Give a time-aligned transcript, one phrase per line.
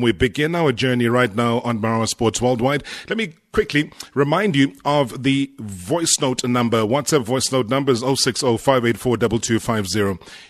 [0.00, 2.84] We begin our journey right now on Marawa Sports Worldwide.
[3.08, 6.82] Let me quickly remind you of the voice note number.
[6.82, 8.46] WhatsApp voice note number is 060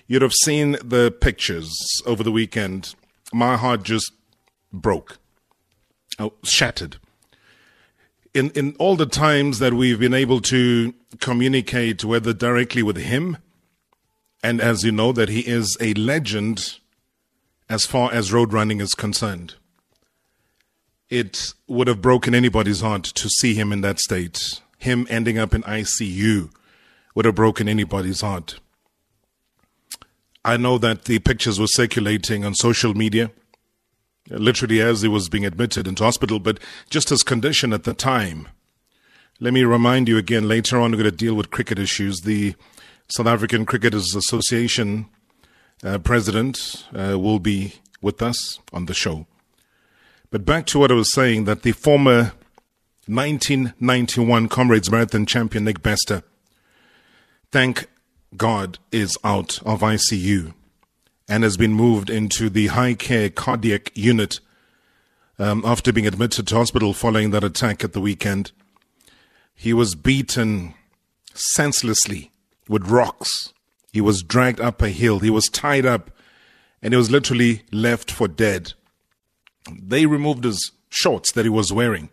[0.06, 1.72] You'd have seen the pictures
[2.06, 2.94] over the weekend.
[3.32, 4.12] My heart just
[4.72, 5.18] broke,
[6.18, 6.96] oh, shattered.
[8.34, 13.38] In, in all the times that we've been able to communicate, whether directly with him,
[14.42, 16.78] and as you know, that he is a legend
[17.68, 19.54] as far as road running is concerned.
[21.10, 24.60] It would have broken anybody's heart to see him in that state.
[24.78, 26.50] Him ending up in ICU
[27.14, 28.60] would have broken anybody's heart.
[30.44, 33.30] I know that the pictures were circulating on social media,
[34.30, 38.48] literally as he was being admitted into hospital, but just his condition at the time.
[39.40, 42.20] Let me remind you again, later on, we're going to deal with cricket issues.
[42.20, 42.54] The
[43.08, 45.08] South African Cricketers Association
[45.84, 49.26] uh, president uh, will be with us on the show.
[50.30, 52.32] But back to what I was saying that the former
[53.06, 56.22] 1991 Comrades Marathon champion Nick Bester,
[57.50, 57.86] thank
[58.36, 60.52] God, is out of ICU
[61.28, 64.40] and has been moved into the high care cardiac unit
[65.38, 68.52] um, after being admitted to hospital following that attack at the weekend.
[69.54, 70.74] He was beaten
[71.34, 72.32] senselessly
[72.68, 73.52] with rocks
[73.92, 75.20] he was dragged up a hill.
[75.20, 76.10] He was tied up
[76.82, 78.74] and he was literally left for dead.
[79.70, 82.10] They removed his shorts that he was wearing.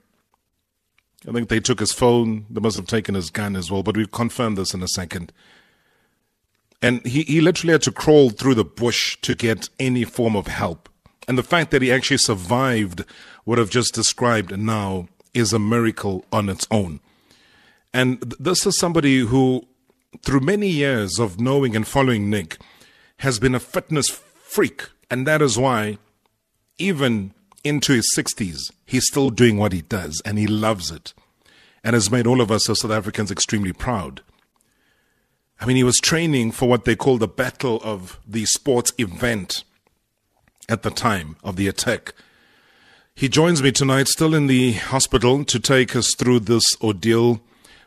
[1.27, 2.45] I think they took his phone.
[2.49, 5.33] They must have taken his gun as well, but we've confirmed this in a second.
[6.81, 10.47] And he, he literally had to crawl through the bush to get any form of
[10.47, 10.89] help.
[11.27, 13.03] And the fact that he actually survived
[13.43, 16.99] what I've just described now is a miracle on its own.
[17.93, 19.67] And this is somebody who
[20.23, 22.57] through many years of knowing and following Nick,
[23.17, 24.89] has been a fitness freak.
[25.09, 25.97] And that is why,
[26.77, 31.13] even into his 60s, he's still doing what he does and he loves it
[31.83, 34.21] and has made all of us as South Africans extremely proud.
[35.59, 39.63] I mean, he was training for what they call the battle of the sports event
[40.67, 42.13] at the time of the attack.
[43.15, 47.41] He joins me tonight, still in the hospital, to take us through this ordeal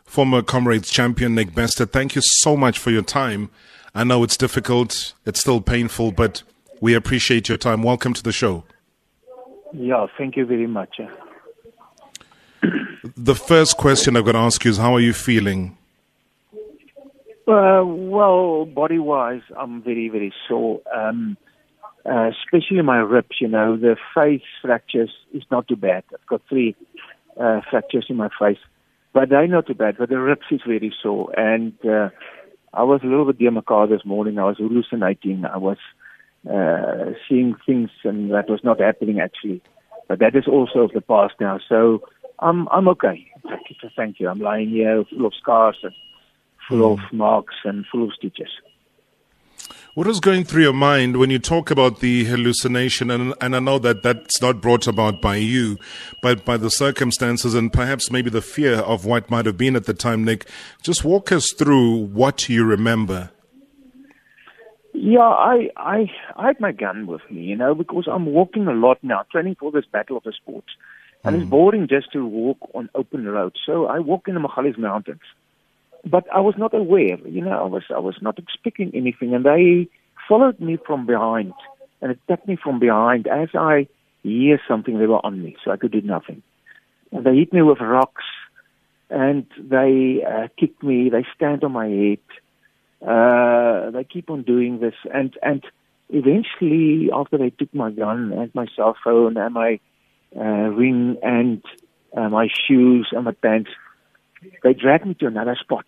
[0.09, 1.85] former Comrades champion Nick Bester.
[1.85, 3.51] Thank you so much for your time.
[3.93, 6.41] I know it's difficult, it's still painful, but
[6.81, 7.83] we appreciate your time.
[7.83, 8.63] Welcome to the show.
[9.71, 10.99] Yeah, thank you very much.
[13.15, 15.77] the first question I've got to ask you is how are you feeling?
[17.47, 20.81] Uh, well, body wise, I'm very, very sore.
[20.93, 21.37] Um,
[22.03, 26.03] uh, especially my ribs, you know, the face fractures is not too bad.
[26.11, 26.75] I've got three
[27.39, 28.57] uh, fractures in my face.
[29.13, 31.31] But they're not too bad, but the ribs is very sore.
[31.37, 32.09] And uh,
[32.73, 33.51] I was a little bit dear
[33.87, 34.37] this morning.
[34.37, 35.45] I was hallucinating.
[35.45, 35.77] I was
[36.49, 39.61] uh, seeing things, and that was not happening actually.
[40.07, 41.59] But that is also of the past now.
[41.67, 42.03] So
[42.39, 43.27] I'm I'm okay.
[43.43, 43.89] Thank you.
[43.95, 44.29] Thank you.
[44.29, 45.93] I'm lying here full of scars and
[46.67, 46.93] full mm.
[46.93, 48.49] of marks and full of stitches.
[49.99, 53.11] What was going through your mind when you talk about the hallucination?
[53.11, 55.75] And, and I know that that's not brought about by you,
[56.21, 59.87] but by the circumstances and perhaps maybe the fear of what might have been at
[59.87, 60.47] the time, Nick.
[60.81, 63.31] Just walk us through what you remember.
[64.93, 68.73] Yeah, I, I, I had my gun with me, you know, because I'm walking a
[68.73, 70.69] lot now, training for this battle of the sports.
[71.25, 71.41] And mm.
[71.41, 73.57] it's boring just to walk on open roads.
[73.65, 75.19] So I walk in the Magalies Mountains
[76.05, 77.17] but I was not aware.
[77.27, 79.87] You know, I was I was not expecting anything, and they
[80.27, 81.53] followed me from behind
[82.01, 83.27] and attacked me from behind.
[83.27, 83.87] As I
[84.23, 86.41] hear something, they were on me, so I could do nothing.
[87.11, 88.23] And they hit me with rocks,
[89.09, 91.09] and they uh, kick me.
[91.09, 92.19] They stand on my head.
[93.05, 95.63] Uh, they keep on doing this, and and
[96.09, 99.79] eventually, after they took my gun and my cell phone and my
[100.35, 101.63] uh, ring and
[102.15, 103.69] uh, my shoes and my pants
[104.63, 105.85] they dragged me to another spot.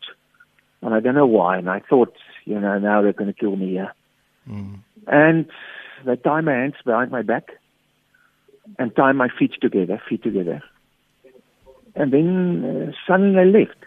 [0.82, 1.58] And I don't know why.
[1.58, 3.94] And I thought, you know, now they're going to kill me here.
[4.50, 4.80] Mm.
[5.08, 5.46] And
[6.06, 7.50] they tie my hands behind my back
[8.80, 10.64] and tie my feet together, feet together.
[11.96, 13.78] And then uh, suddenly I left.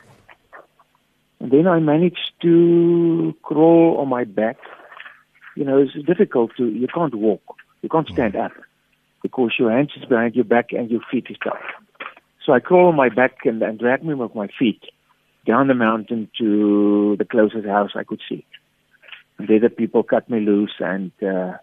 [1.41, 4.59] And then I managed to crawl on my back.
[5.57, 7.43] You know, it's difficult to, you can't walk.
[7.83, 8.53] You can't stand up
[9.23, 11.61] because your hands is behind your back and your feet is tied.
[12.45, 14.83] So I crawl on my back and, and drag me with my feet
[15.47, 18.45] down the mountain to the closest house I could see.
[19.39, 21.55] And there the people cut me loose and, uh,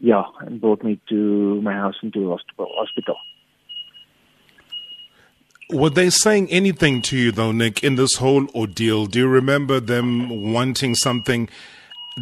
[0.00, 2.68] yeah, and brought me to my house into hospital.
[2.76, 3.16] hospital.
[5.70, 9.06] Were they saying anything to you though, Nick, in this whole ordeal?
[9.06, 11.48] Do you remember them wanting something?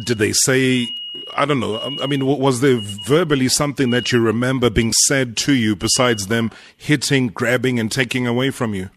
[0.05, 0.87] Did they say
[1.35, 1.77] I don't know.
[2.01, 6.51] I mean, was there verbally something that you remember being said to you besides them
[6.77, 8.89] hitting, grabbing, and taking away from you?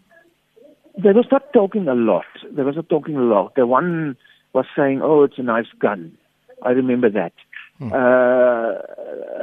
[0.97, 2.25] They were not talking a lot.
[2.49, 3.55] They were not talking a lot.
[3.55, 4.15] The one
[4.53, 6.17] was saying, "Oh, it's a nice gun."
[6.61, 7.33] I remember that.
[7.79, 7.91] Hmm.
[7.91, 8.71] Uh,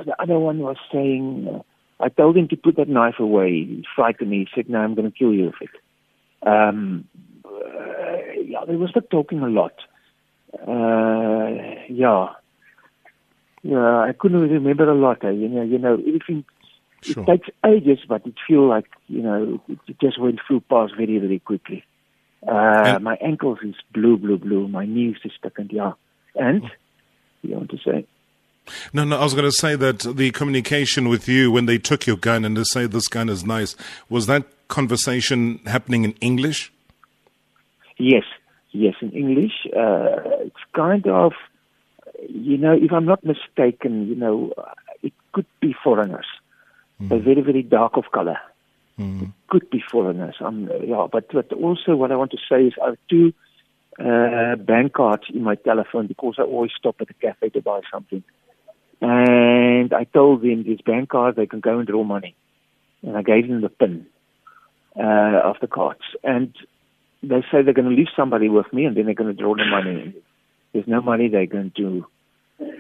[0.07, 1.63] the other one was saying,
[2.01, 4.39] "I told him to put that knife away." He frightened me.
[4.39, 7.05] He said, "No, I'm going to kill you with it." Um,
[7.45, 9.75] uh, yeah, they were not talking a lot.
[10.67, 11.51] Uh,
[11.89, 12.29] yeah,
[13.63, 15.25] yeah, I couldn't remember a lot.
[15.25, 15.31] Eh?
[15.31, 16.45] You know, you know, everything
[17.03, 17.23] sure.
[17.23, 21.19] it takes ages, but it feels like you know it just went through past very,
[21.19, 21.85] very quickly.
[22.47, 24.67] Uh, my ankles is blue, blue, blue.
[24.67, 25.93] My knees is stuck in yeah.
[26.35, 26.65] And
[27.43, 28.07] you want to say?
[28.93, 29.19] No, no.
[29.19, 32.45] I was going to say that the communication with you when they took your gun
[32.45, 33.77] and they say this gun is nice
[34.09, 36.73] was that conversation happening in English?
[37.99, 38.25] Yes,
[38.71, 39.53] yes, in English.
[39.77, 41.33] Uh, it's kind of
[42.29, 44.53] you know, if I'm not mistaken, you know,
[45.03, 46.27] it could be foreigners.
[47.01, 47.09] Mm.
[47.09, 48.39] They're very, very dark of color.
[48.99, 49.23] Mm.
[49.23, 50.37] It could be foreigners.
[50.41, 53.33] Um, yeah, but, but also what I want to say is I have two
[53.99, 57.81] uh, bank cards in my telephone because I always stop at the cafe to buy
[57.93, 58.23] something.
[59.01, 62.37] And I told them this bank card, they can go and draw money.
[63.03, 64.07] And I gave them the pin
[64.97, 66.03] uh, of the cards.
[66.23, 66.55] And
[67.23, 69.55] they say they're going to leave somebody with me and then they're going to draw
[69.57, 70.15] the money.
[70.73, 72.07] There's no money they're going to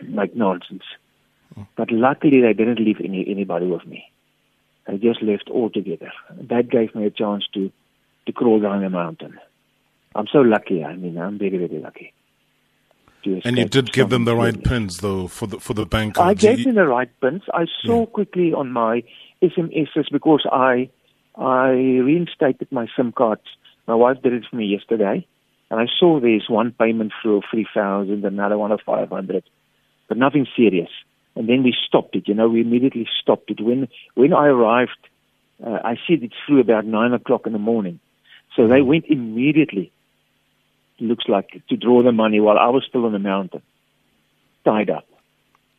[0.02, 0.84] make nonsense.
[1.76, 4.10] But luckily, they didn't leave any, anybody with me.
[4.86, 6.10] They just left altogether.
[6.30, 7.70] That gave me a chance to,
[8.26, 9.38] to crawl down the mountain.
[10.14, 10.84] I'm so lucky.
[10.84, 12.12] I mean, I'm very, very lucky.
[13.44, 16.18] And you did give them the right pins, though, for the for the bank.
[16.18, 17.42] I gave them the right pins.
[17.54, 18.06] I saw yeah.
[18.06, 19.04] quickly on my
[19.40, 20.90] SMSs because I
[21.36, 23.42] I reinstated my SIM cards.
[23.86, 25.24] My wife did it for me yesterday,
[25.72, 29.42] and I saw there's one payment through of three thousand, another one of five hundred
[30.12, 30.90] but nothing serious.
[31.34, 32.28] And then we stopped it.
[32.28, 33.62] You know, we immediately stopped it.
[33.62, 34.98] When when I arrived,
[35.66, 37.98] uh, I said it's through about nine o'clock in the morning.
[38.54, 39.90] So they went immediately.
[41.00, 43.62] Looks like to draw the money while I was still on the mountain,
[44.66, 45.06] tied up.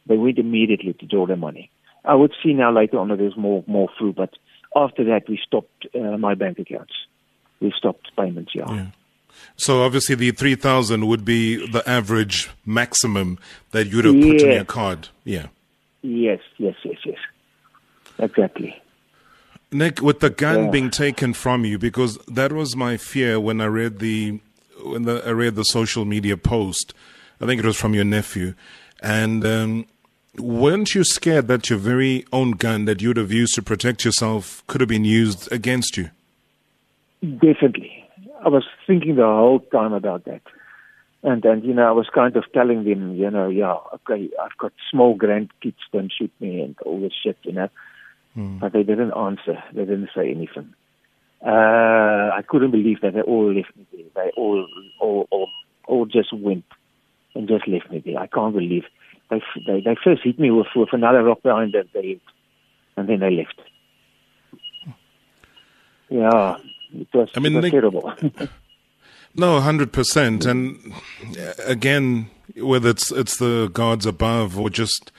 [0.07, 1.69] They went immediately to draw the money.
[2.03, 4.31] I would see now later on that there's more more through, but
[4.75, 6.93] after that we stopped uh, my bank accounts.
[7.61, 8.53] We stopped payments.
[8.55, 8.73] yeah.
[8.73, 8.87] yeah.
[9.55, 13.37] So obviously the 3000 would be the average maximum
[13.71, 15.09] that you'd have put in your card.
[15.23, 15.47] Yeah.
[16.01, 17.17] Yes, yes, yes, yes.
[18.19, 18.81] Exactly.
[19.71, 20.69] Nick, with the gun yeah.
[20.69, 24.39] being taken from you, because that was my fear when I read the
[24.83, 26.93] when the, I read the social media post.
[27.41, 28.53] I think it was from your nephew,
[29.01, 29.85] and um,
[30.37, 34.63] weren't you scared that your very own gun that you'd have used to protect yourself
[34.67, 36.11] could have been used against you?
[37.21, 38.02] Definitely,
[38.45, 40.41] I was thinking the whole time about that.
[41.23, 44.57] And and you know, I was kind of telling them, you know, yeah, okay, I've
[44.57, 47.69] got small grandkids, don't shoot me and all this shit, you know.
[48.37, 48.59] Mm.
[48.59, 49.63] But they didn't answer.
[49.73, 50.73] They didn't say anything.
[51.45, 54.05] Uh, I couldn't believe that they all left me there.
[54.15, 54.67] They all,
[54.99, 55.49] all, all,
[55.87, 56.65] all just went
[57.35, 58.17] and just left me there.
[58.17, 58.83] I can't believe
[59.29, 62.19] they they, they first hit me with, with another rock behind their head,
[62.97, 63.59] and then they left.
[66.09, 66.57] Yeah,
[66.93, 68.13] it was, I mean, it was they, terrible.
[69.35, 70.45] no, hundred percent.
[70.45, 70.93] And
[71.37, 75.11] uh, again, whether it's it's the gods above or just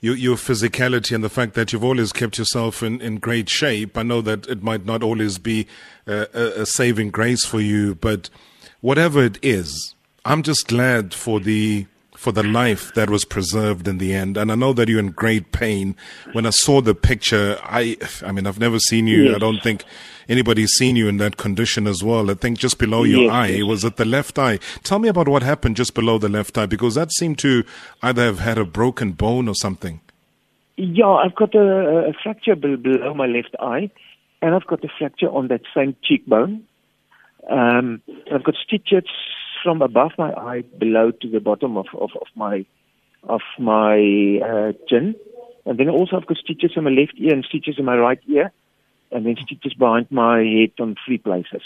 [0.00, 3.96] your, your physicality and the fact that you've always kept yourself in, in great shape.
[3.96, 5.66] I know that it might not always be
[6.06, 8.30] a, a saving grace for you, but
[8.80, 13.98] whatever it is, I'm just glad for the for the life that was preserved in
[13.98, 14.36] the end.
[14.36, 15.94] And I know that you're in great pain.
[16.32, 19.24] When I saw the picture, I I mean I've never seen you.
[19.24, 19.36] Yes.
[19.36, 19.84] I don't think
[20.28, 22.30] anybody's seen you in that condition as well.
[22.30, 24.58] I think just below your yes, eye, was it the left eye?
[24.82, 27.64] Tell me about what happened just below the left eye, because that seemed to
[28.02, 30.00] either have had a broken bone or something.
[30.76, 33.90] Yeah, I've got a, a fracture below my left eye,
[34.42, 36.64] and I've got a fracture on that same cheekbone.
[37.48, 39.04] Um, I've got stitches
[39.66, 42.64] from above my eye below to the bottom of, of, of my
[43.24, 43.96] of my
[44.48, 45.16] uh, chin,
[45.66, 48.20] and then also I've got stitches in my left ear and stitches in my right
[48.28, 48.52] ear
[49.10, 51.62] and then stitches behind my head on three places.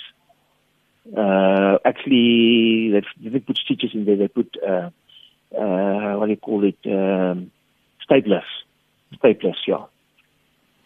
[1.17, 4.17] Uh, actually, they didn't put stitches in there.
[4.17, 4.89] They put uh,
[5.57, 6.79] uh, what do you call it?
[6.87, 7.51] Um,
[8.09, 8.51] staplers.
[9.17, 9.85] Staplers, yeah.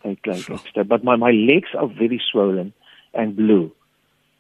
[0.05, 0.89] Staplers.
[0.89, 2.73] But my my legs are very swollen
[3.13, 3.73] and blue.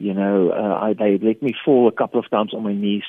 [0.04, 3.08] You know, uh, I, they let me fall a couple of times on my knees,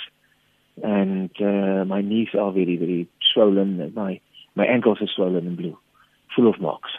[0.82, 3.92] and uh, my knees are very very swollen.
[3.94, 4.22] My
[4.56, 5.78] my ankles are swollen and blue,
[6.34, 6.92] full of marks.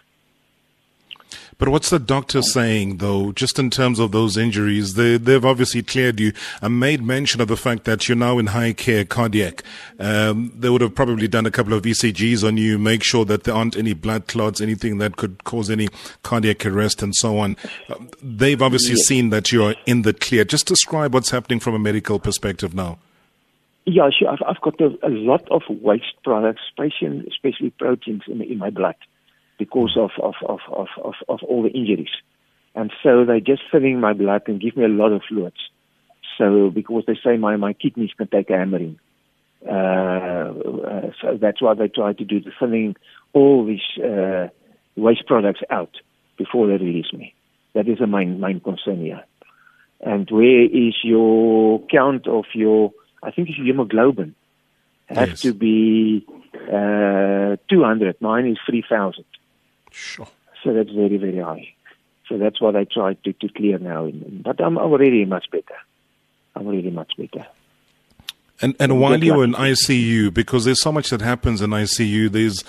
[1.59, 4.93] But what's the doctor saying, though, just in terms of those injuries?
[4.93, 8.49] They, they've obviously cleared you and made mention of the fact that you're now in
[8.49, 9.63] high care cardiac.
[9.99, 13.45] Um, they would have probably done a couple of ECGs on you, make sure that
[13.45, 15.89] there aren't any blood clots, anything that could cause any
[16.23, 17.57] cardiac arrest, and so on.
[17.89, 19.07] Uh, they've obviously yes.
[19.07, 20.45] seen that you're in the clear.
[20.45, 22.99] Just describe what's happening from a medical perspective now.
[23.87, 24.29] Yeah, sure.
[24.29, 28.69] I've, I've got a, a, lot of waste products, especially, especially proteins in, in my
[28.69, 28.97] blood
[29.59, 32.11] because of, of, of, of, of, of all the injuries.
[32.75, 35.57] And so they're just filling my blood and give me a lot of fluids.
[36.37, 38.99] So because they say my, my kidneys can take a hammering.
[39.67, 42.95] Uh, uh, so that's why they try to do the filling
[43.33, 44.49] all these uh,
[44.97, 45.97] waste products out
[46.37, 47.35] before they release me.
[47.75, 49.25] That is a main main concern here.
[50.01, 52.93] And where is your count of your?
[53.23, 54.35] I think it's hemoglobin
[55.09, 55.41] has yes.
[55.43, 58.21] to be uh, 200.
[58.21, 59.25] Mine is 3,000.
[59.97, 60.29] Sure.
[60.63, 61.73] So that's very, very high.
[62.29, 64.11] So that's what I try to, to clear now.
[64.45, 65.77] But I'm already much better.
[66.55, 67.47] I'm really much better.
[68.61, 72.65] And and while you're in ICU, because there's so much that happens in ICU, there's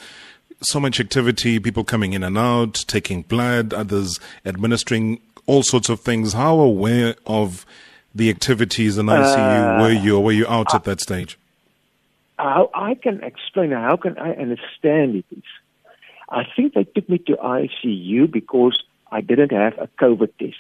[0.62, 6.00] so much activity, people coming in and out, taking blood, others administering all sorts of
[6.02, 6.34] things.
[6.34, 7.66] How aware of
[8.16, 11.38] the activities in ICU uh, were you, or were you out at that stage?
[12.38, 15.44] How I can explain, how can I understand it?
[16.30, 20.58] I think they took me to ICU because I didn't have a COVID test.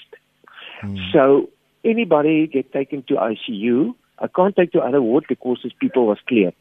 [0.82, 1.12] Mm.
[1.12, 1.50] So
[1.84, 6.20] anybody get taken to ICU, I can't take to other ward because these people was
[6.28, 6.56] cleared.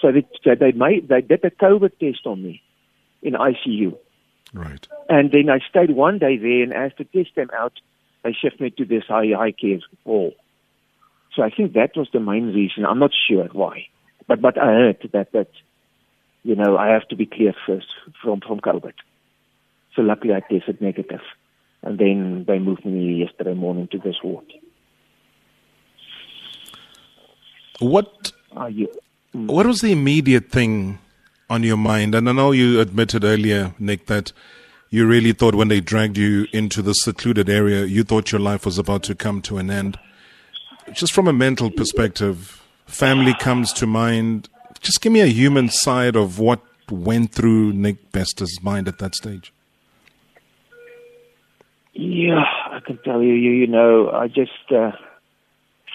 [0.00, 2.62] So they, so they made they did a COVID test on me
[3.22, 3.96] in ICU.
[4.52, 4.86] Right.
[5.08, 7.72] And then I stayed one day there, and as to test them out,
[8.22, 10.34] they shift me to this high high care wall.
[11.34, 12.84] So I think that was the main reason.
[12.84, 13.86] I'm not sure why,
[14.26, 15.48] but but I heard that that
[16.42, 17.86] you know, I have to be cleared first
[18.22, 18.94] from, from COVID.
[19.94, 21.20] So luckily I tested negative.
[21.82, 24.44] And then they moved me yesterday morning to this ward.
[27.80, 28.32] What,
[28.70, 28.88] you,
[29.34, 29.46] mm.
[29.48, 30.98] what was the immediate thing
[31.50, 32.14] on your mind?
[32.14, 34.32] And I know you admitted earlier, Nick, that
[34.90, 38.64] you really thought when they dragged you into the secluded area, you thought your life
[38.64, 39.98] was about to come to an end.
[40.92, 44.48] Just from a mental perspective, family comes to mind,
[44.82, 46.60] just give me a human side of what
[46.90, 49.52] went through Nick Bester's mind at that stage.
[51.94, 53.32] Yeah, I can tell you.
[53.32, 54.92] You, you know, I just uh,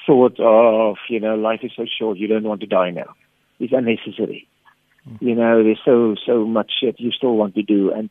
[0.05, 2.17] thought of, you know, life is so short.
[2.17, 3.13] You don't want to die now.
[3.59, 4.47] It's unnecessary.
[5.07, 5.21] Mm.
[5.21, 8.09] You know, there's so so much shit you still want to do, and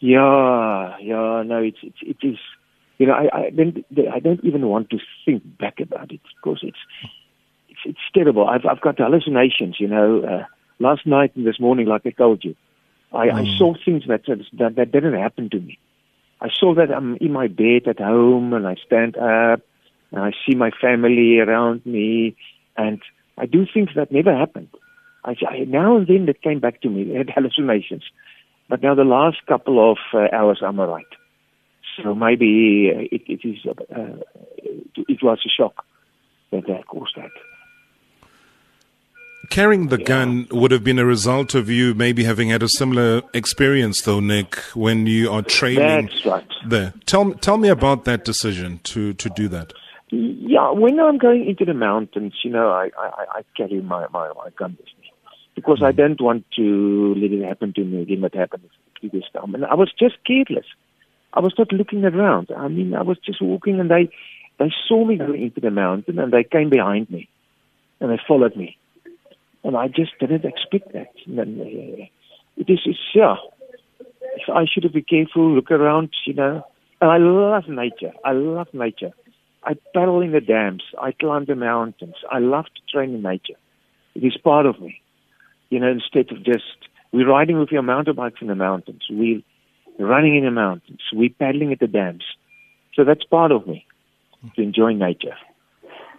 [0.00, 2.38] yeah, yeah, no, it's it's it is.
[2.98, 6.60] You know, I I don't I don't even want to think back about it because
[6.62, 6.78] it's
[7.84, 8.48] it's it's terrible.
[8.48, 9.76] I've I've got hallucinations.
[9.78, 10.44] You know, uh,
[10.78, 12.54] last night and this morning, like I told you,
[13.12, 13.34] I, mm.
[13.34, 15.78] I saw things that, that that didn't happen to me.
[16.40, 19.60] I saw that I'm in my bed at home and I stand up
[20.12, 22.36] and I see my family around me
[22.76, 23.00] and
[23.36, 24.68] I do things that never happened.
[25.24, 27.14] I, I now and then that came back to me.
[27.14, 28.04] I had hallucinations,
[28.68, 31.06] but now the last couple of uh, hours I'm alright.
[32.00, 34.22] So maybe uh, it, it is uh,
[34.96, 35.84] it was a shock
[36.52, 37.30] that that caused that.
[39.50, 40.04] Carrying the yeah.
[40.04, 44.20] gun would have been a result of you maybe having had a similar experience, though,
[44.20, 46.46] Nick, when you are training That's right.
[46.66, 46.92] there.
[47.06, 49.72] Tell, tell me about that decision to, to do that.
[50.10, 54.28] Yeah, when I'm going into the mountains, you know, I, I, I carry my, my,
[54.36, 55.12] my gun with me
[55.54, 55.86] because mm.
[55.86, 59.54] I don't want to let it happen to me again what happened the previous time.
[59.54, 60.66] And I was just careless.
[61.32, 62.50] I was not looking around.
[62.56, 64.10] I mean, I was just walking and they,
[64.58, 67.28] they saw me going into the mountain and they came behind me
[68.00, 68.76] and they followed me.
[69.68, 71.12] And I just didn't expect that.
[71.26, 73.34] And it is, it's, yeah.
[74.48, 76.64] I should have been careful, look around, you know.
[77.02, 78.14] And I love nature.
[78.24, 79.10] I love nature.
[79.62, 80.84] I paddle in the dams.
[80.98, 82.14] I climb the mountains.
[82.32, 83.58] I love to train in nature.
[84.14, 85.02] It is part of me.
[85.68, 89.02] You know, instead of just, we're riding with your mountain bikes in the mountains.
[89.10, 89.42] We're
[89.98, 91.02] running in the mountains.
[91.12, 92.24] We're paddling at the dams.
[92.94, 93.84] So that's part of me,
[94.56, 95.36] to enjoy nature.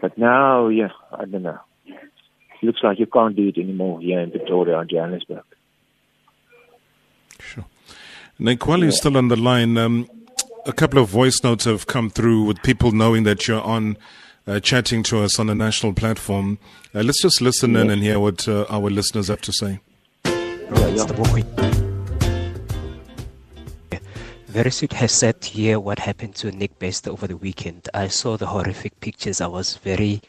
[0.03, 1.57] But now, yeah, I don't know
[2.61, 5.43] looks like you can't do it anymore here in Pretoria and Johannesburg.
[7.39, 7.65] Sure.
[8.37, 8.85] Nick, while yeah.
[8.85, 10.09] you're still on the line, um,
[10.65, 13.97] a couple of voice notes have come through with people knowing that you're on
[14.47, 16.57] uh, chatting to us on a national platform.
[16.93, 17.81] Uh, let's just listen yeah.
[17.81, 19.79] in and hear what uh, our listeners have to say.
[24.47, 27.87] Very sweet has said here what happened to Nick Bester over the weekend.
[27.93, 29.41] I saw the horrific pictures.
[29.41, 30.21] I was very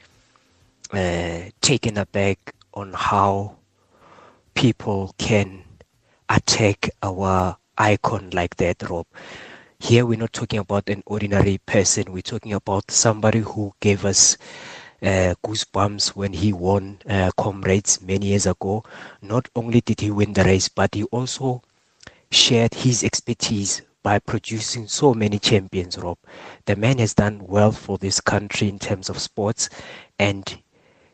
[0.93, 3.57] uh, taken aback on how
[4.55, 5.65] people can
[6.29, 9.07] attack our icon like that, Rob.
[9.79, 12.13] here we're not talking about an ordinary person.
[12.13, 14.37] We're talking about somebody who gave us
[15.03, 18.85] uh, goosebumps when he won uh, Comrades many years ago.
[19.23, 21.63] Not only did he win the race, but he also
[22.31, 26.19] shared his expertise by producing so many champions, Rob.
[26.67, 29.69] The man has done well for this country in terms of sports,
[30.19, 30.59] and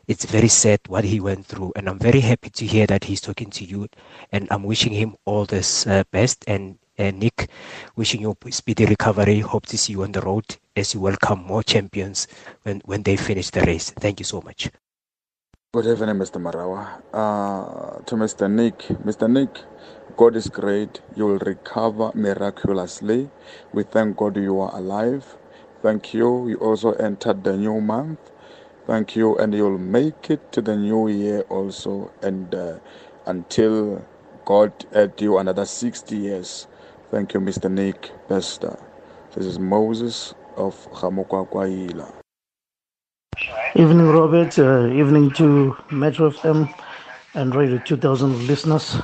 [0.07, 1.73] it's very sad what he went through.
[1.75, 3.87] And I'm very happy to hear that he's talking to you,
[4.31, 6.43] and I'm wishing him all this uh, best.
[6.47, 7.49] And uh, Nick,
[7.95, 9.39] wishing you speedy recovery.
[9.39, 10.45] Hope to see you on the road
[10.75, 12.27] as you welcome more champions
[12.63, 13.91] when, when they finish the race.
[13.91, 14.69] Thank you so much.
[15.73, 16.41] Good evening, Mr.
[16.41, 17.03] Marawa.
[17.13, 18.49] Uh, to Mr.
[18.49, 19.29] Nick, Mr.
[19.29, 19.63] Nick,
[20.15, 21.01] God is great.
[21.15, 23.29] You will recover miraculously.
[23.73, 25.37] We thank God you are alive.
[25.83, 26.47] Thank you.
[26.47, 28.19] You also entered the new month.
[28.87, 32.79] Thank you, and you'll make it to the new year also, and uh,
[33.25, 34.05] until
[34.45, 36.67] God add you another 60 years.
[37.11, 37.69] Thank you, Mr.
[37.69, 38.79] Nick Bester.
[39.35, 42.13] This is Moses of Hamukwakwahila.
[43.75, 44.57] Evening, Robert.
[44.57, 46.73] Uh, evening to Metro FM
[47.33, 48.95] and Radio 2000 listeners.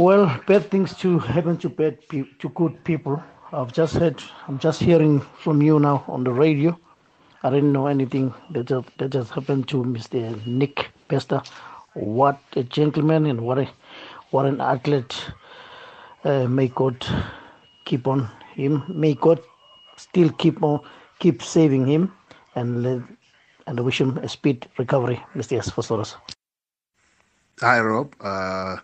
[0.00, 3.22] Well, bad things to happen to bad pe- to good people.
[3.52, 4.20] I've just heard.
[4.48, 6.76] I'm just hearing from you now on the radio.
[7.42, 10.44] I didn't know anything that just, that just happened to Mr.
[10.46, 11.42] Nick Bester.
[11.94, 13.68] What a gentleman and what a
[14.30, 15.16] what an athlete
[16.24, 17.04] uh, may God
[17.84, 18.84] keep on him.
[18.88, 19.40] May God
[19.96, 20.80] still keep on
[21.18, 22.12] keep saving him
[22.54, 23.02] and let,
[23.66, 25.58] and wish him a speed recovery, Mr.
[25.58, 25.70] S.
[25.70, 26.16] Fostoros.
[27.60, 28.14] Hi, Rob.
[28.20, 28.76] Uh,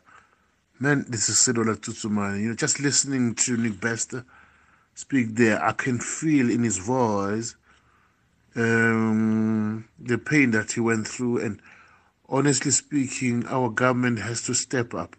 [0.81, 2.43] man, this is Sedola Tutsumani.
[2.43, 4.25] You know, just listening to Nick Bester
[4.95, 7.55] speak there, I can feel in his voice
[8.57, 11.39] um, the pain that he went through.
[11.39, 11.61] And
[12.29, 15.17] honestly speaking, our government has to step up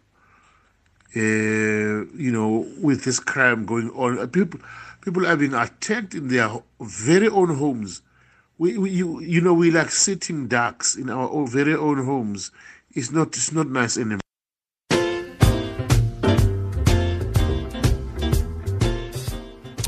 [1.16, 4.18] uh, you know, with this crime going on.
[4.18, 4.60] Uh, people,
[5.00, 8.02] people are being attacked in their very own homes.
[8.58, 12.50] We, we you, you know, we like sitting ducks in our own, very own homes.
[12.92, 14.20] It's not, it's not nice anymore.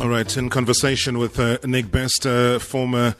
[0.01, 3.15] All right, in conversation with uh, Nick Bester, former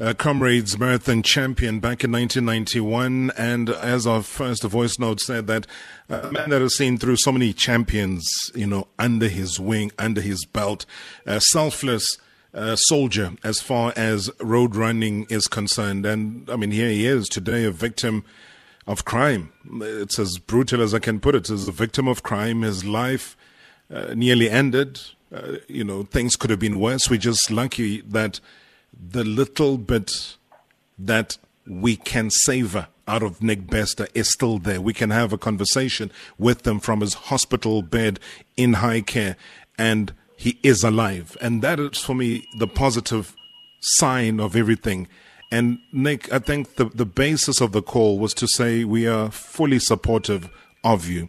[0.00, 3.30] uh, Comrades Marathon champion back in 1991.
[3.36, 5.66] And as our first voice note said, that
[6.10, 9.92] uh, a man that has seen through so many champions, you know, under his wing,
[9.98, 10.86] under his belt,
[11.26, 12.18] uh, selfless.
[12.52, 16.06] Uh, soldier as far as road running is concerned.
[16.06, 18.24] And I mean, here he is today, a victim
[18.86, 19.52] of crime.
[19.80, 21.50] It's as brutal as I can put it.
[21.50, 23.36] As a victim of crime, his life
[23.92, 25.00] uh, nearly ended.
[25.34, 27.10] Uh, you know, things could have been worse.
[27.10, 28.38] We're just lucky that
[28.98, 30.36] the little bit
[30.98, 34.80] that we can savor out of Nick Bester is still there.
[34.80, 38.18] We can have a conversation with them from his hospital bed
[38.56, 39.36] in high care,
[39.76, 41.36] and he is alive.
[41.40, 43.34] And that is, for me, the positive
[43.80, 45.08] sign of everything.
[45.50, 49.30] And Nick, I think the, the basis of the call was to say we are
[49.30, 50.50] fully supportive
[50.82, 51.28] of you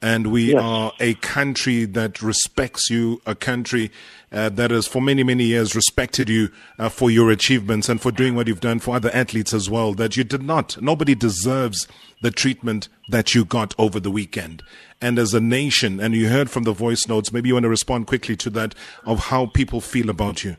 [0.00, 0.62] and we yes.
[0.62, 3.90] are a country that respects you, a country
[4.30, 8.12] uh, that has for many, many years respected you uh, for your achievements and for
[8.12, 10.80] doing what you've done for other athletes as well, that you did not.
[10.80, 11.88] Nobody deserves
[12.22, 14.62] the treatment that you got over the weekend.
[15.00, 17.70] And as a nation, and you heard from the voice notes, maybe you want to
[17.70, 20.56] respond quickly to that of how people feel about you.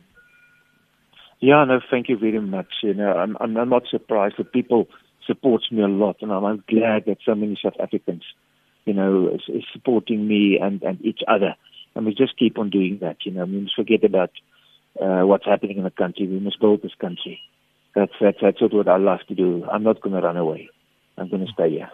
[1.40, 2.68] Yeah, no, thank you very much.
[2.84, 4.88] You know, I'm, I'm not surprised that people
[5.26, 8.24] support me a lot, and I'm glad that so many South Africans
[8.86, 9.38] you know,
[9.74, 11.56] supporting me and, and each other.
[11.96, 13.46] And we just keep on doing that, you know.
[13.46, 14.32] We must forget about
[15.02, 16.28] uh, what's happening in the country.
[16.28, 17.42] We must build this country.
[17.96, 19.66] That's, that's, that's what I love to do.
[19.72, 20.70] I'm not going to run away.
[21.18, 21.90] I'm going to stay here.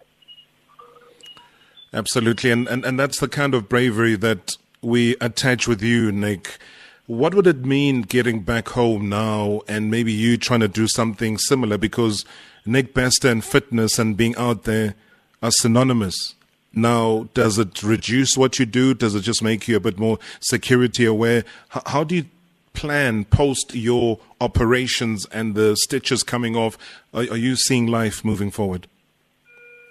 [1.93, 2.51] Absolutely.
[2.51, 6.57] And, and, and that's the kind of bravery that we attach with you, Nick.
[7.07, 11.37] What would it mean getting back home now and maybe you trying to do something
[11.37, 11.77] similar?
[11.77, 12.25] Because
[12.65, 14.95] Nick Bester and fitness and being out there
[15.41, 16.35] are synonymous.
[16.75, 18.93] Now, does it reduce what you do?
[18.93, 21.45] Does it just make you a bit more security aware?
[21.69, 22.25] How, how do you
[22.73, 26.77] plan post your operations and the stitches coming off?
[27.13, 28.87] Are, are you seeing life moving forward?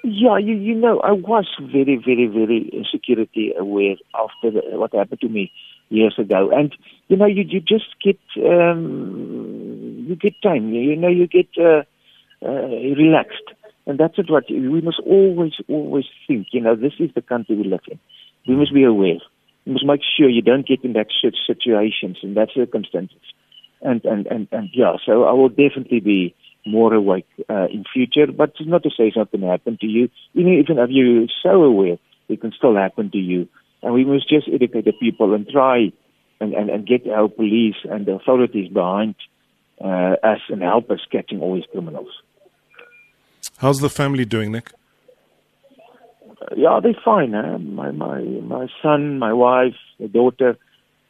[0.04, 5.22] Yeah, you you know, I was very, very, very security aware after the, what happened
[5.22, 5.50] to me
[5.88, 6.76] years ago, and
[7.08, 11.84] you know, you you just get um, you get time, you know, you get uh,
[12.44, 12.66] uh,
[12.98, 13.53] relaxed,
[13.86, 16.48] and that's it, what we must always, always think.
[16.52, 17.98] You know, this is the country we live in.
[18.48, 19.18] We must be aware.
[19.66, 21.08] We must make sure you don't get in that
[21.46, 23.20] situations and that circumstances.
[23.82, 26.34] And and and and yeah, so I will definitely be
[26.66, 28.26] more awake uh, in future.
[28.26, 30.08] But it's not to say it's not going to happen to you.
[30.34, 33.48] Even even if you're so aware, it can still happen to you.
[33.82, 35.92] And we must just educate the people and try
[36.40, 39.14] and, and, and get our police and the authorities behind
[39.78, 42.08] uh, us and help us catching all these criminals.
[43.58, 44.72] How's the family doing, Nick?
[46.42, 47.32] Uh, yeah, they're fine.
[47.32, 47.58] Huh?
[47.58, 50.56] My my my son, my wife, the daughter,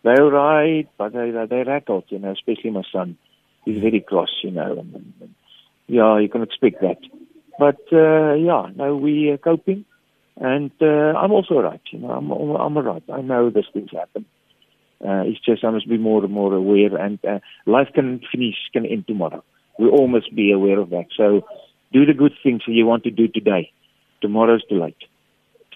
[0.02, 2.32] they're all right, but they they're rattled, you know.
[2.32, 3.16] Especially my son,
[3.64, 4.78] he's very cross, you know.
[4.78, 5.34] And, and,
[5.86, 6.98] yeah, you can expect that.
[7.58, 9.84] But uh, yeah, no, we are coping,
[10.36, 11.80] and uh, I'm also right.
[11.90, 13.02] You know, I'm I'm all right.
[13.12, 14.26] I know these things happen.
[15.00, 18.56] Uh, it's just I must be more and more aware, and uh, life can finish,
[18.72, 19.42] can end tomorrow.
[19.78, 21.06] We all must be aware of that.
[21.16, 21.46] So,
[21.94, 23.70] do the good things that you want to do today.
[24.20, 24.96] Tomorrow's too late.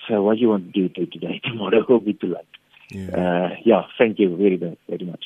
[0.07, 2.45] So, what you want to do today, tomorrow will be too late.
[2.91, 3.17] Yeah.
[3.17, 3.83] Uh, yeah.
[3.97, 5.25] Thank you very, very much.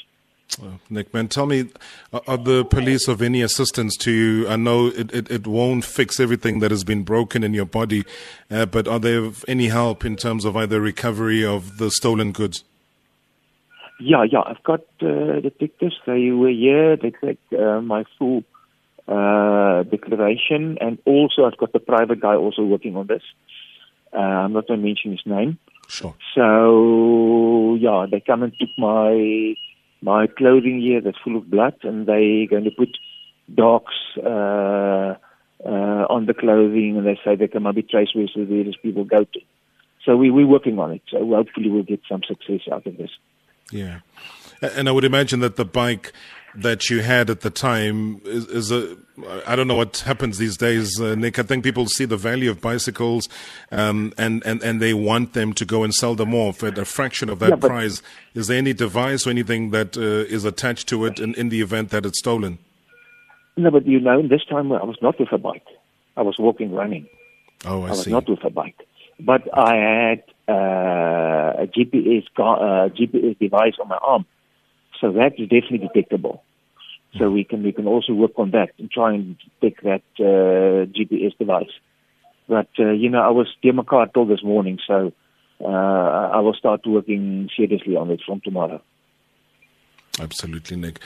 [0.61, 1.71] Well, Nick, man, tell me,
[2.13, 4.49] are the police of any assistance to you?
[4.49, 8.05] I know it, it, it won't fix everything that has been broken in your body,
[8.51, 12.33] uh, but are they of any help in terms of either recovery of the stolen
[12.33, 12.65] goods?
[13.99, 15.95] Yeah, yeah, I've got uh, detectives.
[16.05, 16.97] They were here.
[16.97, 18.45] They take uh, my full
[19.09, 23.23] uh, declaration, and also I've got the private guy also working on this.
[24.13, 25.59] Uh, I'm not going to mention his name.
[25.89, 26.15] Sure.
[26.35, 29.55] So yeah, they come and took my
[30.03, 32.97] my clothing here that's full of blood, and they're going to put
[33.55, 35.15] dogs uh,
[35.65, 39.25] uh, on the clothing, and they say they can maybe trace where these people go
[39.25, 39.41] to.
[40.05, 41.03] So we, we're working on it.
[41.11, 43.11] So hopefully we'll get some success out of this.
[43.71, 44.01] Yeah.
[44.61, 46.13] And I would imagine that the bike
[46.55, 48.97] that you had at the time is, is a
[49.47, 51.39] I don't know what happens these days, uh, Nick.
[51.39, 53.29] I think people see the value of bicycles,
[53.71, 56.85] um, and, and, and they want them to go and sell them off at a
[56.85, 58.03] fraction of that yeah, price.
[58.35, 61.61] Is there any device or anything that uh, is attached to it in, in the
[61.61, 62.59] event that it's stolen?
[63.57, 65.67] No, but you know, this time I was not with a bike.
[66.17, 67.07] I was walking, running.
[67.67, 68.11] Oh, I, I was see.
[68.11, 68.81] not with a bike,
[69.21, 74.25] but I had uh, a GPS car, uh, GPS device on my arm,
[75.03, 76.43] so that is definitely detectable.
[77.19, 80.87] So we can we can also work on that and try and pick that uh,
[80.97, 81.75] GPS device.
[82.49, 85.13] But uh, you know, I was my car till this morning, so
[85.61, 88.81] uh, I will start working seriously on it from tomorrow.
[90.19, 91.01] Absolutely, Nick.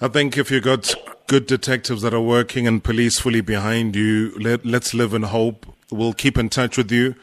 [0.00, 0.94] I think if you've got
[1.28, 5.64] good detectives that are working and police fully behind you, let, let's live in hope.
[5.90, 7.14] We'll keep in touch with you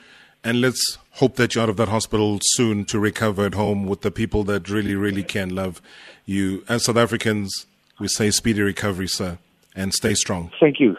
[0.43, 4.02] and let's hope that you're out of that hospital soon to recover at home with
[4.02, 5.82] the people that really, really can love
[6.25, 6.63] you.
[6.69, 7.65] As South Africans,
[7.99, 9.38] we say speedy recovery, sir,
[9.75, 10.52] and stay strong.
[10.60, 10.95] Thank you.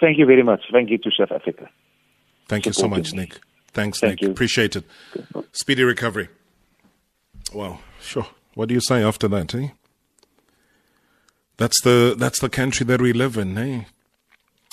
[0.00, 0.62] Thank you very much.
[0.70, 1.68] Thank you to South Africa.
[2.48, 3.20] Thank you so much, me.
[3.20, 3.40] Nick.
[3.72, 4.22] Thanks, Thank Nick.
[4.22, 4.30] You.
[4.30, 4.84] Appreciate it.
[5.52, 6.28] Speedy recovery.
[7.52, 8.26] Well, sure.
[8.54, 9.68] What do you say after that, eh?
[11.56, 13.84] That's the that's the country that we live in, eh?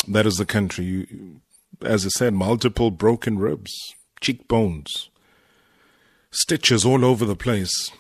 [0.08, 0.86] That is the country.
[0.86, 1.41] You,
[1.82, 3.73] as I said, multiple broken ribs,
[4.23, 5.09] cheekbones,
[6.31, 7.91] stitches all over the place,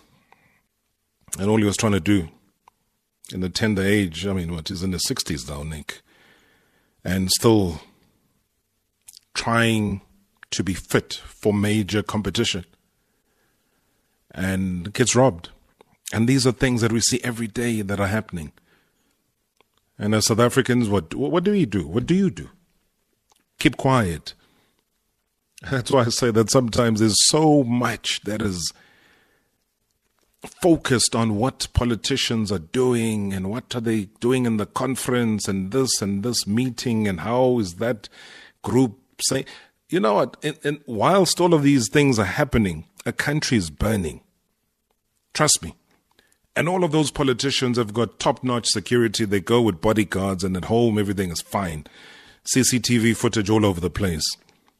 [1.37, 2.29] and all he was trying to do
[3.31, 4.25] in the tender age.
[4.25, 6.01] I mean, what is in the 60s now, Nick?
[7.03, 7.81] And still
[9.33, 10.01] trying
[10.51, 12.65] to be fit for major competition
[14.31, 15.49] and gets robbed.
[16.13, 18.51] And these are things that we see every day that are happening.
[19.97, 21.87] And as South Africans, what what do we do?
[21.87, 22.49] What do you do?
[23.59, 24.33] Keep quiet.
[25.71, 28.73] That's why I say that sometimes there's so much that is
[30.61, 35.71] focused on what politicians are doing and what are they doing in the conference and
[35.71, 38.09] this and this meeting and how is that
[38.61, 39.45] group saying
[39.87, 43.69] you know what and, and whilst all of these things are happening a country is
[43.69, 44.21] burning.
[45.33, 45.75] Trust me.
[46.55, 49.25] And all of those politicians have got top-notch security.
[49.25, 51.85] They go with bodyguards and at home everything is fine.
[52.45, 54.23] Cctv footage all over the place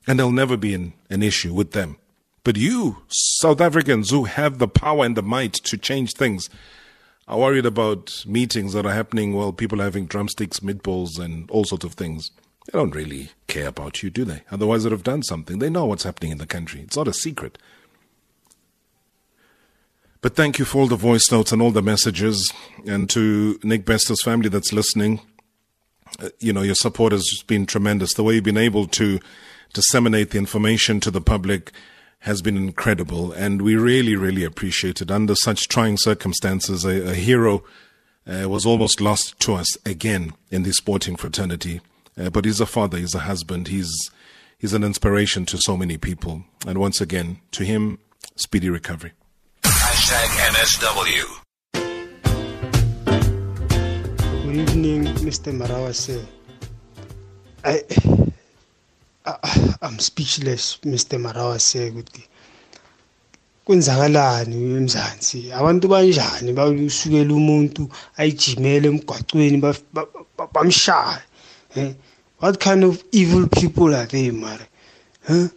[0.08, 1.98] and there'll never be an, an issue with them
[2.44, 6.50] but you, South Africans who have the power and the might to change things,
[7.28, 11.63] are worried about meetings that are happening while people are having drumsticks, meatballs, and all
[11.63, 12.32] sorts of things.
[12.66, 14.42] They don't really care about you, do they?
[14.52, 15.60] Otherwise, they'd have done something.
[15.60, 16.82] They know what's happening in the country.
[16.82, 17.58] It's not a secret.
[20.20, 22.52] But thank you for all the voice notes and all the messages,
[22.86, 25.22] and to Nick Bester's family that's listening.
[26.20, 28.13] Uh, you know, your support has been tremendous.
[28.13, 29.20] The way you've been able to
[29.73, 31.71] disseminate the information to the public
[32.19, 35.12] has been incredible, and we really, really appreciate it.
[35.12, 37.63] Under such trying circumstances, a, a hero
[38.26, 41.82] uh, was almost lost to us again in the sporting fraternity.
[42.17, 43.91] Uh, but he's a father, he's a husband, he's
[44.58, 46.43] he's an inspiration to so many people.
[46.65, 47.99] And once again, to him,
[48.38, 49.12] speedy recovery.
[49.63, 51.39] Hashtag NSW.
[54.45, 55.52] Good evening, Mr.
[55.52, 56.23] Marawase.
[57.65, 57.82] I
[59.25, 61.17] I, am speechless, Mr.
[61.19, 62.23] Marawa Seguti.
[63.65, 65.51] kwenzakalani emzansi?
[65.53, 69.57] Abantu banjani basukela umuntu ayijimele emgwacweni
[70.53, 71.23] bamshaya
[71.75, 71.93] eh
[72.41, 74.67] what kind of evil people are they mara
[75.27, 75.47] huh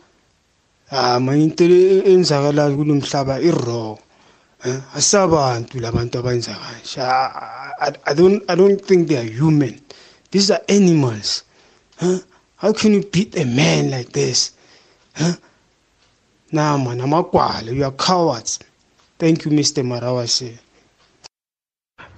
[0.92, 1.64] ah manje into
[2.10, 3.98] enzakalayo kulomhlaba i-wrong
[4.64, 7.02] eh asabantu labantu abenza kanje
[8.10, 9.74] i don't i don't think they are human.
[10.30, 11.42] These are animals
[11.98, 12.20] huh
[12.56, 14.52] how can you beat a man like this
[15.14, 15.34] huh
[16.52, 18.60] Nah, man, I'm a You are cowards.
[19.18, 19.82] Thank you, Mr.
[19.82, 20.56] Marawase.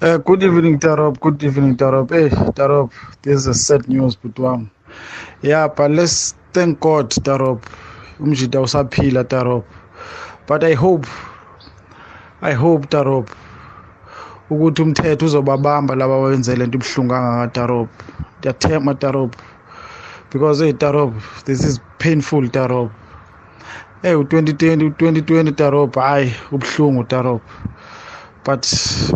[0.03, 1.18] Uh, good evening, Tarop.
[1.18, 2.11] Good evening, Tarop.
[2.11, 4.68] Hey, Tarop, this is sad news, Putwam.
[5.40, 7.62] Yeah, but let's thank God, Tarop.
[8.20, 9.64] Umjida usaphila, Tarop.
[10.46, 11.07] But I hope,
[12.42, 13.31] I hope, Tarop,
[14.51, 17.88] ukuthi umthetho uzobabamba laba wenze lento ibuhlungu kangaka Tarop.
[18.38, 19.37] Ndiyathemba Tarop.
[20.31, 22.93] Because hey Tarop, this is painful Tarop.
[24.03, 27.43] hey u-2020 u-2020 Tarop hayi ubuhlungu Tarop
[28.45, 28.62] but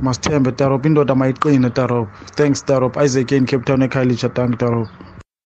[0.03, 4.88] masithembe Tarop indoda mayiqine Tarop thanks Tarop Isaac in Cape Town ekhayelitsha thank Tarop